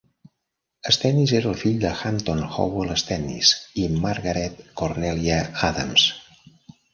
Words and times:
Stennis 0.95 1.33
era 1.39 1.49
el 1.51 1.59
fill 1.63 1.75
de 1.83 1.91
Hampton 1.99 2.41
Howell 2.47 2.95
Stennis 3.03 3.51
i 3.83 3.87
Margaret 4.07 4.65
Cornelia 4.83 5.39
Adams. 5.71 6.09